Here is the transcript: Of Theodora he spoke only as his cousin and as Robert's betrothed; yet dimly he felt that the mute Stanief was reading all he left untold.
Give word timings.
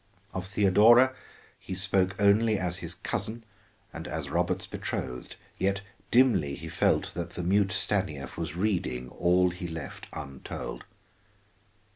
Of 0.33 0.47
Theodora 0.47 1.13
he 1.59 1.75
spoke 1.75 2.15
only 2.19 2.57
as 2.57 2.77
his 2.77 2.95
cousin 2.95 3.43
and 3.93 4.07
as 4.07 4.31
Robert's 4.31 4.65
betrothed; 4.65 5.35
yet 5.59 5.81
dimly 6.09 6.55
he 6.55 6.69
felt 6.69 7.13
that 7.13 7.29
the 7.33 7.43
mute 7.43 7.71
Stanief 7.71 8.35
was 8.35 8.55
reading 8.55 9.09
all 9.09 9.51
he 9.51 9.67
left 9.67 10.07
untold. 10.11 10.85